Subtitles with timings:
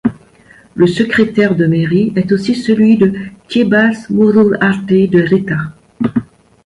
[0.73, 3.13] Le secrétaire de mairie est aussi celui de
[3.49, 5.57] Tiebas-Muruarte de Reta.